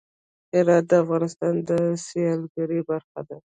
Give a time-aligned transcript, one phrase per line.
[0.53, 1.69] هرات د افغانستان د
[2.05, 3.37] سیلګرۍ برخه ده.